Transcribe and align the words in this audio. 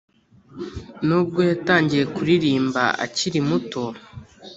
Nubwo 1.07 1.39
yatangiye 1.49 2.03
kuririmba 2.15 2.83
akiri 3.05 3.39
muto, 3.47 3.83